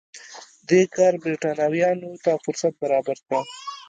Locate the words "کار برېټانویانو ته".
0.95-2.31